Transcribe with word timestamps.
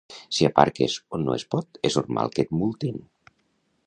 Si 0.35 0.45
aparques 0.47 0.95
on 1.17 1.27
no 1.27 1.35
es 1.41 1.45
pot, 1.55 1.79
és 1.91 1.97
normal 1.99 2.33
que 2.39 2.45
et 2.47 2.57
multin 2.63 2.99